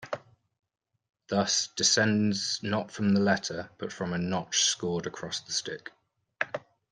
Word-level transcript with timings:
Thus, 1.27 1.67
descends 1.75 2.59
not 2.63 2.89
from 2.89 3.13
the 3.13 3.19
letter 3.19 3.69
but 3.77 3.93
from 3.93 4.13
a 4.13 4.17
notch 4.17 4.61
scored 4.63 5.05
across 5.05 5.41
the 5.41 5.53
stick. 5.53 5.91